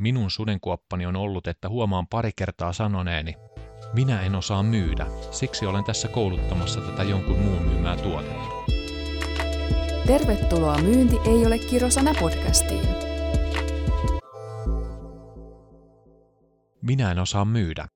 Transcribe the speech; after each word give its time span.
Minun 0.00 0.30
sudenkuoppani 0.30 1.06
on 1.06 1.16
ollut, 1.16 1.46
että 1.46 1.68
huomaan 1.68 2.06
pari 2.06 2.30
kertaa 2.36 2.72
sanoneeni, 2.72 3.34
minä 3.92 4.22
en 4.22 4.34
osaa 4.34 4.62
myydä, 4.62 5.06
siksi 5.30 5.66
olen 5.66 5.84
tässä 5.84 6.08
kouluttamassa 6.08 6.80
tätä 6.80 7.02
jonkun 7.02 7.38
muun 7.38 7.62
myymää 7.62 7.96
tuotetta. 7.96 8.46
Tervetuloa 10.06 10.78
Myynti 10.78 11.16
ei 11.24 11.46
ole 11.46 11.58
kirosana 11.58 12.14
podcastiin. 12.20 12.88
Minä 16.82 17.10
en 17.10 17.18
osaa 17.18 17.44
myydä. 17.44 17.86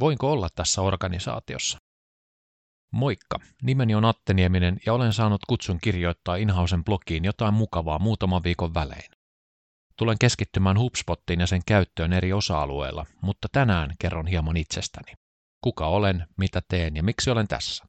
Voinko 0.00 0.32
olla 0.32 0.48
tässä 0.54 0.82
organisaatiossa? 0.82 1.78
Moikka, 2.92 3.38
nimeni 3.62 3.94
on 3.94 4.04
Atte 4.04 4.34
Nieminen 4.34 4.78
ja 4.86 4.94
olen 4.94 5.12
saanut 5.12 5.40
kutsun 5.48 5.78
kirjoittaa 5.82 6.36
Inhausen 6.36 6.84
blogiin 6.84 7.24
jotain 7.24 7.54
mukavaa 7.54 7.98
muutaman 7.98 8.42
viikon 8.42 8.74
välein. 8.74 9.17
Tulen 9.98 10.18
keskittymään 10.20 10.78
HubSpottiin 10.78 11.40
ja 11.40 11.46
sen 11.46 11.62
käyttöön 11.66 12.12
eri 12.12 12.32
osa-alueilla, 12.32 13.06
mutta 13.22 13.48
tänään 13.52 13.94
kerron 13.98 14.26
hieman 14.26 14.56
itsestäni. 14.56 15.12
Kuka 15.64 15.86
olen, 15.86 16.26
mitä 16.36 16.62
teen 16.68 16.96
ja 16.96 17.02
miksi 17.02 17.30
olen 17.30 17.48
tässä. 17.48 17.84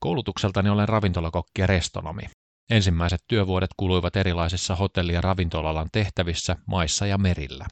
Koulutukseltani 0.00 0.70
olen 0.70 0.88
ravintolakokki 0.88 1.60
ja 1.60 1.66
restonomi. 1.66 2.22
Ensimmäiset 2.70 3.20
työvuodet 3.28 3.70
kuluivat 3.76 4.16
erilaisissa 4.16 4.76
hotelli- 4.76 5.12
ja 5.12 5.20
ravintolalan 5.20 5.88
tehtävissä 5.92 6.56
maissa 6.66 7.06
ja 7.06 7.18
merillä. 7.18 7.66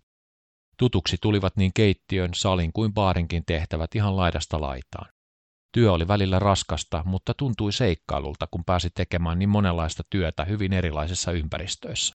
Tutuksi 0.78 1.16
tulivat 1.20 1.56
niin 1.56 1.72
keittiön, 1.74 2.30
salin 2.34 2.72
kuin 2.72 2.94
baarinkin 2.94 3.42
tehtävät 3.46 3.94
ihan 3.94 4.16
laidasta 4.16 4.60
laitaan. 4.60 5.08
Työ 5.72 5.92
oli 5.92 6.08
välillä 6.08 6.38
raskasta, 6.38 7.02
mutta 7.04 7.34
tuntui 7.34 7.72
seikkailulta, 7.72 8.46
kun 8.50 8.64
pääsi 8.64 8.90
tekemään 8.94 9.38
niin 9.38 9.48
monenlaista 9.48 10.02
työtä 10.10 10.44
hyvin 10.44 10.72
erilaisissa 10.72 11.32
ympäristöissä. 11.32 12.11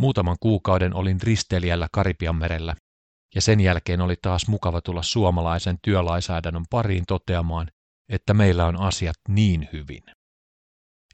Muutaman 0.00 0.36
kuukauden 0.40 0.94
olin 0.94 1.22
risteilijällä 1.22 1.88
Karipianmerellä, 1.92 2.76
ja 3.34 3.40
sen 3.40 3.60
jälkeen 3.60 4.00
oli 4.00 4.16
taas 4.22 4.48
mukava 4.48 4.80
tulla 4.80 5.02
suomalaisen 5.02 5.78
työlainsäädännön 5.82 6.64
pariin 6.70 7.06
toteamaan, 7.06 7.70
että 8.08 8.34
meillä 8.34 8.66
on 8.66 8.80
asiat 8.80 9.16
niin 9.28 9.68
hyvin. 9.72 10.02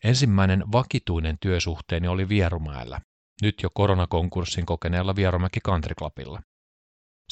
Ensimmäinen 0.05 0.64
vakituinen 0.72 1.36
työsuhteeni 1.41 2.08
oli 2.08 2.28
Vierumäellä, 2.28 3.00
nyt 3.42 3.62
jo 3.62 3.70
koronakonkurssin 3.74 4.66
kokeneella 4.66 5.16
Vierumäki 5.16 5.61
Country 5.61 5.94
Clubilla. 5.94 6.42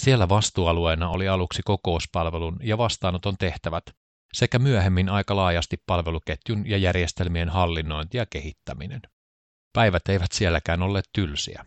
Siellä 0.00 0.28
vastuualueena 0.28 1.08
oli 1.08 1.28
aluksi 1.28 1.62
kokouspalvelun 1.64 2.56
ja 2.62 2.78
vastaanoton 2.78 3.36
tehtävät 3.38 3.84
sekä 4.32 4.58
myöhemmin 4.58 5.08
aika 5.08 5.36
laajasti 5.36 5.76
palveluketjun 5.86 6.70
ja 6.70 6.78
järjestelmien 6.78 7.48
hallinnointi 7.48 8.18
ja 8.18 8.26
kehittäminen. 8.26 9.00
Päivät 9.74 10.08
eivät 10.08 10.32
sielläkään 10.32 10.82
olleet 10.82 11.08
tylsiä. 11.12 11.64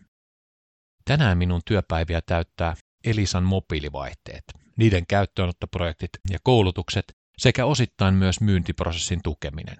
Tänään 1.04 1.38
minun 1.38 1.60
työpäiviä 1.66 2.20
täyttää 2.26 2.76
Elisan 3.04 3.44
mobiilivaihteet, 3.44 4.44
niiden 4.76 5.06
käyttöönottoprojektit 5.06 6.10
ja 6.30 6.38
koulutukset 6.42 7.04
sekä 7.38 7.66
osittain 7.66 8.14
myös 8.14 8.40
myyntiprosessin 8.40 9.20
tukeminen. 9.24 9.76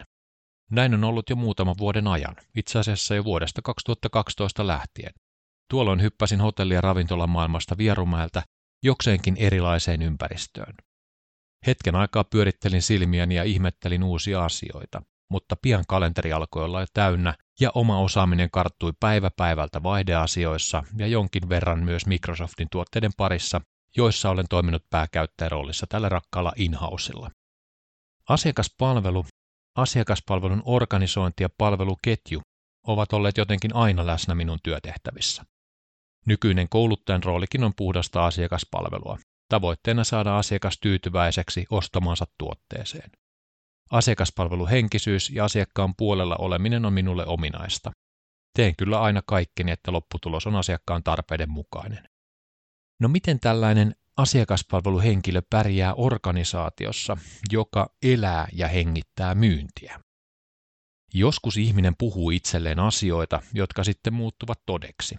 Näin 0.71 0.95
on 0.95 1.05
ollut 1.05 1.31
jo 1.31 1.37
muutaman 1.37 1.75
vuoden 1.79 2.07
ajan, 2.07 2.37
itse 2.57 2.79
asiassa 2.79 3.15
jo 3.15 3.25
vuodesta 3.25 3.63
2012 3.63 4.67
lähtien. 4.67 5.13
Tuolloin 5.71 6.03
hyppäsin 6.03 6.41
hotelli- 6.41 6.75
ja 6.75 6.81
ravintolamaailmasta 6.81 7.79
Vierumäeltä 7.79 8.43
jokseenkin 8.83 9.37
erilaiseen 9.37 10.03
ympäristöön. 10.03 10.75
Hetken 11.67 11.95
aikaa 11.95 12.25
pyörittelin 12.25 12.83
silmiäni 12.83 13.35
ja 13.35 13.45
ihmettelin 13.45 14.05
uusia 14.05 14.45
asioita, 14.45 15.03
mutta 15.31 15.57
pian 15.63 15.85
kalenteri 15.89 16.33
alkoi 16.33 16.65
olla 16.65 16.81
jo 16.81 16.87
täynnä 16.95 17.35
ja 17.61 17.71
oma 17.75 18.01
osaaminen 18.01 18.51
karttui 18.51 18.93
päivä 19.01 19.31
päivältä 19.37 19.83
vaihdeasioissa 19.83 20.83
ja 20.97 21.07
jonkin 21.07 21.49
verran 21.49 21.85
myös 21.85 22.07
Microsoftin 22.07 22.69
tuotteiden 22.73 23.13
parissa, 23.17 23.61
joissa 23.97 24.31
olen 24.31 24.47
toiminut 24.51 24.83
pääkäyttäjäroolissa 24.91 25.87
tällä 25.89 26.09
rakkaalla 26.09 26.53
inhausilla. 26.57 27.31
Asiakaspalvelu, 28.29 29.25
asiakaspalvelun 29.77 30.63
organisointi 30.65 31.43
ja 31.43 31.49
palveluketju 31.59 32.41
ovat 32.87 33.13
olleet 33.13 33.37
jotenkin 33.37 33.77
aina 33.77 34.07
läsnä 34.07 34.35
minun 34.35 34.59
työtehtävissä. 34.63 35.45
Nykyinen 36.27 36.69
kouluttajan 36.69 37.23
roolikin 37.23 37.65
on 37.65 37.73
puhdasta 37.77 38.27
asiakaspalvelua, 38.27 39.19
tavoitteena 39.49 40.05
saada 40.05 40.39
asiakas 40.39 40.79
tyytyväiseksi 40.81 41.67
ostamansa 41.71 42.27
tuotteeseen. 42.39 43.11
Asiakaspalveluhenkisyys 43.91 45.31
ja 45.31 45.45
asiakkaan 45.45 45.95
puolella 45.97 46.37
oleminen 46.37 46.85
on 46.85 46.93
minulle 46.93 47.27
ominaista. 47.27 47.93
Teen 48.57 48.77
kyllä 48.77 49.01
aina 49.01 49.23
kaikkeni, 49.27 49.73
että 49.73 49.93
lopputulos 49.93 50.47
on 50.47 50.57
asiakkaan 50.57 51.03
tarpeiden 51.03 51.51
mukainen. 51.51 52.09
No 53.01 53.09
miten 53.09 53.41
tällainen 53.41 53.95
asiakaspalveluhenkilö 54.17 55.43
pärjää 55.51 55.95
organisaatiossa, 55.95 57.17
joka 57.53 57.91
elää 58.03 58.49
ja 58.53 58.69
hengittää 58.69 59.35
myyntiä? 59.35 60.01
Joskus 61.15 61.57
ihminen 61.57 61.95
puhuu 61.99 62.31
itselleen 62.31 62.79
asioita, 62.79 63.43
jotka 63.55 63.85
sitten 63.85 64.15
muuttuvat 64.15 64.61
todeksi. 64.67 65.19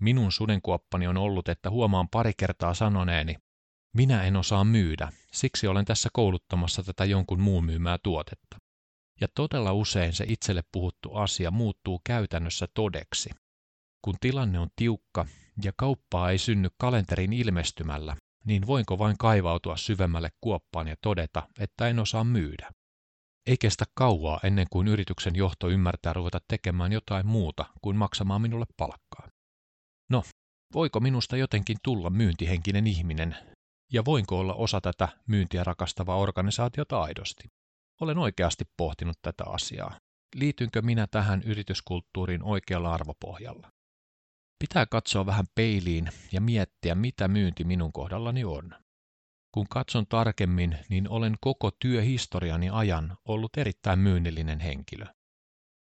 Minun 0.00 0.32
sudenkuoppani 0.32 1.06
on 1.06 1.16
ollut, 1.16 1.48
että 1.48 1.70
huomaan 1.70 2.08
pari 2.08 2.32
kertaa 2.36 2.74
sanoneeni, 2.74 3.36
minä 3.94 4.24
en 4.24 4.36
osaa 4.36 4.64
myydä, 4.64 5.12
siksi 5.32 5.66
olen 5.66 5.84
tässä 5.84 6.08
kouluttamassa 6.12 6.82
tätä 6.82 7.04
jonkun 7.04 7.40
muun 7.40 7.64
myymää 7.64 7.98
tuotetta. 8.02 8.56
Ja 9.20 9.28
todella 9.34 9.72
usein 9.72 10.12
se 10.12 10.24
itselle 10.28 10.62
puhuttu 10.72 11.14
asia 11.14 11.50
muuttuu 11.50 12.00
käytännössä 12.06 12.66
todeksi. 12.74 13.30
Kun 14.02 14.14
tilanne 14.20 14.58
on 14.58 14.68
tiukka 14.76 15.26
ja 15.64 15.72
kauppaa 15.76 16.30
ei 16.30 16.38
synny 16.38 16.68
kalenterin 16.78 17.32
ilmestymällä, 17.32 18.16
niin 18.44 18.66
voinko 18.66 18.98
vain 18.98 19.18
kaivautua 19.18 19.76
syvemmälle 19.76 20.30
kuoppaan 20.40 20.88
ja 20.88 20.96
todeta, 21.02 21.48
että 21.58 21.88
en 21.88 21.98
osaa 21.98 22.24
myydä. 22.24 22.70
Ei 23.46 23.56
kestä 23.60 23.84
kauaa 23.94 24.40
ennen 24.42 24.66
kuin 24.70 24.88
yrityksen 24.88 25.36
johto 25.36 25.68
ymmärtää 25.68 26.12
ruveta 26.12 26.40
tekemään 26.48 26.92
jotain 26.92 27.26
muuta 27.26 27.64
kuin 27.82 27.96
maksamaan 27.96 28.42
minulle 28.42 28.66
palkkaa. 28.76 29.28
No, 30.10 30.22
voiko 30.74 31.00
minusta 31.00 31.36
jotenkin 31.36 31.76
tulla 31.82 32.10
myyntihenkinen 32.10 32.86
ihminen, 32.86 33.36
ja 33.92 34.04
voinko 34.04 34.38
olla 34.38 34.54
osa 34.54 34.80
tätä 34.80 35.08
myyntiä 35.26 35.64
rakastavaa 35.64 36.16
organisaatiota 36.16 37.02
aidosti? 37.02 37.48
Olen 38.00 38.18
oikeasti 38.18 38.64
pohtinut 38.76 39.18
tätä 39.22 39.44
asiaa. 39.46 39.98
Liitynkö 40.34 40.82
minä 40.82 41.06
tähän 41.06 41.42
yrityskulttuuriin 41.42 42.42
oikealla 42.42 42.94
arvopohjalla? 42.94 43.70
Pitää 44.58 44.86
katsoa 44.86 45.26
vähän 45.26 45.46
peiliin 45.54 46.08
ja 46.32 46.40
miettiä, 46.40 46.94
mitä 46.94 47.28
myynti 47.28 47.64
minun 47.64 47.92
kohdallani 47.92 48.44
on. 48.44 48.74
Kun 49.54 49.66
katson 49.70 50.06
tarkemmin, 50.06 50.78
niin 50.88 51.08
olen 51.08 51.36
koko 51.40 51.70
työhistoriani 51.70 52.70
ajan 52.70 53.16
ollut 53.24 53.56
erittäin 53.56 53.98
myynnillinen 53.98 54.60
henkilö. 54.60 55.06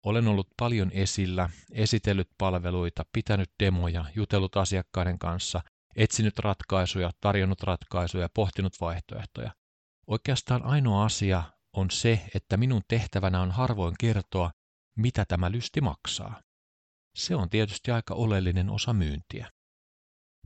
Olen 0.05 0.27
ollut 0.27 0.47
paljon 0.59 0.91
esillä, 0.93 1.49
esitellyt 1.71 2.29
palveluita, 2.37 3.05
pitänyt 3.13 3.51
demoja, 3.63 4.05
jutellut 4.15 4.57
asiakkaiden 4.57 5.19
kanssa 5.19 5.61
etsinyt 5.95 6.39
ratkaisuja, 6.39 7.11
tarjonnut 7.21 7.63
ratkaisuja, 7.63 8.29
pohtinut 8.33 8.81
vaihtoehtoja. 8.81 9.51
Oikeastaan 10.07 10.63
ainoa 10.65 11.05
asia 11.05 11.43
on 11.73 11.91
se, 11.91 12.25
että 12.35 12.57
minun 12.57 12.81
tehtävänä 12.87 13.41
on 13.41 13.51
harvoin 13.51 13.95
kertoa, 13.99 14.51
mitä 14.97 15.25
tämä 15.25 15.51
lysti 15.51 15.81
maksaa. 15.81 16.41
Se 17.15 17.35
on 17.35 17.49
tietysti 17.49 17.91
aika 17.91 18.13
oleellinen 18.13 18.69
osa 18.69 18.93
myyntiä. 18.93 19.51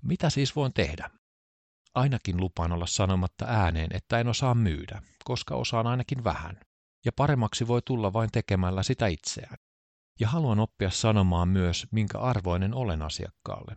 Mitä 0.02 0.30
siis 0.30 0.56
voin 0.56 0.74
tehdä? 0.74 1.10
Ainakin 1.96 2.38
lupaan 2.38 2.72
olla 2.72 2.88
sanomatta 2.88 3.46
ääneen, 3.46 3.96
että 3.96 4.20
en 4.20 4.28
osaa 4.28 4.56
myydä, 4.56 5.02
koska 5.24 5.56
osaan 5.56 5.88
ainakin 5.88 6.24
vähän. 6.24 6.60
Ja 7.06 7.12
paremmaksi 7.12 7.68
voi 7.68 7.82
tulla 7.82 8.14
vain 8.14 8.30
tekemällä 8.32 8.84
sitä 8.84 9.08
itseään. 9.08 9.58
Ja 10.20 10.28
haluan 10.28 10.60
oppia 10.60 10.90
sanomaan 10.90 11.48
myös, 11.48 11.88
minkä 11.92 12.20
arvoinen 12.20 12.74
olen 12.74 13.02
asiakkaalle 13.02 13.76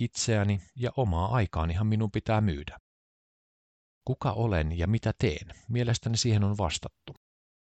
itseäni 0.00 0.62
ja 0.76 0.90
omaa 0.96 1.34
aikaanihan 1.34 1.86
minun 1.86 2.10
pitää 2.10 2.40
myydä. 2.40 2.78
Kuka 4.04 4.32
olen 4.32 4.78
ja 4.78 4.86
mitä 4.86 5.12
teen? 5.18 5.48
Mielestäni 5.68 6.16
siihen 6.16 6.44
on 6.44 6.58
vastattu. 6.58 7.14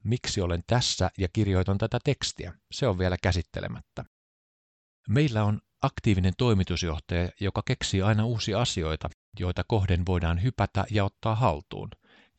Miksi 0.05 0.41
olen 0.41 0.62
tässä 0.67 1.11
ja 1.19 1.29
kirjoitan 1.32 1.79
tätä 1.79 1.99
tekstiä? 2.05 2.55
Se 2.73 2.87
on 2.87 2.99
vielä 2.99 3.17
käsittelemättä. 3.23 4.05
Meillä 5.09 5.44
on 5.44 5.61
aktiivinen 5.82 6.32
toimitusjohtaja, 6.38 7.29
joka 7.41 7.62
keksii 7.67 8.03
aina 8.03 8.25
uusia 8.25 8.61
asioita, 8.61 9.11
joita 9.38 9.65
kohden 9.69 10.06
voidaan 10.06 10.43
hypätä 10.43 10.85
ja 10.91 11.05
ottaa 11.05 11.35
haltuun, 11.35 11.91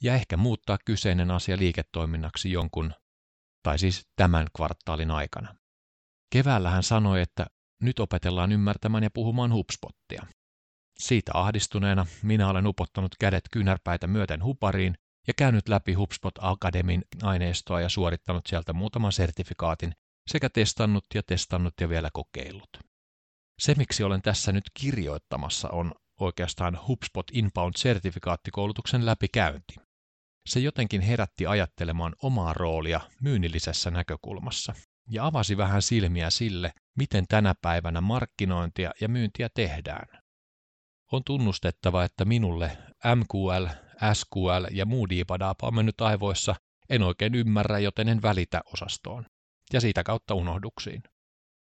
ja 0.04 0.16
ehkä 0.16 0.38
muuttaa 0.38 0.78
kyseinen 0.86 1.32
asia 1.32 1.58
liiketoiminnaksi 1.58 2.52
jonkun, 2.52 2.94
tai 3.64 3.80
siis 3.80 4.08
tämän 4.16 4.48
kvartaalin 4.56 5.12
aikana. 5.12 5.56
Keväällä 6.30 6.70
hän 6.70 6.84
sanoi, 6.84 7.22
että 7.22 7.46
nyt 7.82 8.00
opetellaan 8.00 8.52
ymmärtämään 8.52 9.04
ja 9.04 9.10
puhumaan 9.14 9.54
HubSpottia. 9.54 10.26
Siitä 11.00 11.32
ahdistuneena 11.34 12.06
minä 12.24 12.50
olen 12.50 12.68
upottanut 12.68 13.16
kädet 13.20 13.44
kynärpäitä 13.52 14.08
myöten 14.08 14.44
hupariin 14.44 14.96
ja 15.28 15.34
käynyt 15.38 15.70
läpi 15.70 15.94
HubSpot 15.94 16.34
Akademin 16.42 17.02
aineistoa 17.24 17.82
ja 17.82 17.90
suorittanut 17.90 18.48
sieltä 18.48 18.74
muutaman 18.74 19.12
sertifikaatin 19.12 19.94
sekä 20.28 20.50
testannut 20.50 21.06
ja 21.14 21.24
testannut 21.24 21.74
ja 21.82 21.90
vielä 21.90 22.10
kokeillut. 22.14 22.70
Se, 23.60 23.76
miksi 23.78 24.04
olen 24.04 24.22
tässä 24.22 24.52
nyt 24.52 24.64
kirjoittamassa, 24.74 25.70
on 25.70 25.92
oikeastaan 26.20 26.80
HubSpot 26.88 27.32
Inbound-sertifikaattikoulutuksen 27.32 29.06
läpikäynti. 29.06 29.76
Se 30.50 30.60
jotenkin 30.60 31.02
herätti 31.02 31.48
ajattelemaan 31.48 32.16
omaa 32.24 32.54
roolia 32.54 33.02
myynnillisessä 33.22 33.92
näkökulmassa 33.92 34.74
ja 35.10 35.26
avasi 35.26 35.58
vähän 35.58 35.82
silmiä 35.82 36.30
sille, 36.30 36.74
miten 36.98 37.26
tänä 37.28 37.56
päivänä 37.62 38.02
markkinointia 38.02 38.92
ja 39.02 39.08
myyntiä 39.08 39.50
tehdään. 39.54 40.22
On 41.12 41.24
tunnustettava, 41.24 42.04
että 42.04 42.26
minulle 42.26 42.78
MQL, 43.16 43.68
SQL 44.14 44.66
ja 44.72 44.86
muu 44.86 45.10
diipadaapa 45.10 45.68
on 45.68 45.76
mennyt 45.76 46.02
aivoissa, 46.02 46.56
en 46.90 47.04
oikein 47.04 47.36
ymmärrä, 47.36 47.80
joten 47.80 48.10
en 48.10 48.22
välitä 48.22 48.62
osastoon. 48.74 49.26
Ja 49.74 49.82
siitä 49.82 50.04
kautta 50.04 50.36
unohduksiin. 50.36 51.04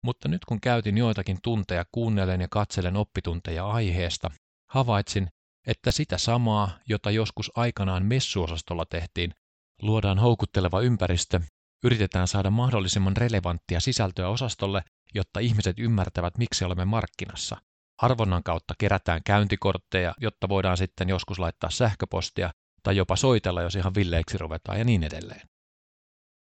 Mutta 0.02 0.28
nyt 0.28 0.44
kun 0.44 0.60
käytin 0.60 0.98
joitakin 0.98 1.38
tunteja 1.42 1.84
kuunnellen 1.92 2.40
ja 2.40 2.48
katselen 2.50 2.96
oppitunteja 2.96 3.66
aiheesta, 3.66 4.30
havaitsin, 4.70 5.28
että 5.66 5.90
sitä 5.90 6.18
samaa, 6.18 6.78
jota 6.88 7.10
joskus 7.10 7.52
aikanaan 7.54 8.06
messuosastolla 8.06 8.84
tehtiin, 8.86 9.34
luodaan 9.82 10.18
houkutteleva 10.18 10.80
ympäristö, 10.80 11.40
yritetään 11.84 12.28
saada 12.28 12.50
mahdollisimman 12.50 13.16
relevanttia 13.16 13.80
sisältöä 13.80 14.28
osastolle, 14.28 14.82
jotta 15.14 15.40
ihmiset 15.40 15.78
ymmärtävät, 15.78 16.38
miksi 16.38 16.64
olemme 16.64 16.84
markkinassa. 16.84 17.56
Arvonnan 17.98 18.42
kautta 18.42 18.74
kerätään 18.78 19.20
käyntikortteja, 19.24 20.14
jotta 20.20 20.48
voidaan 20.48 20.76
sitten 20.76 21.08
joskus 21.08 21.38
laittaa 21.38 21.70
sähköpostia 21.70 22.50
tai 22.82 22.96
jopa 22.96 23.16
soitella, 23.16 23.62
jos 23.62 23.74
ihan 23.74 23.94
villeiksi 23.94 24.38
ruvetaan 24.38 24.78
ja 24.78 24.84
niin 24.84 25.02
edelleen. 25.02 25.48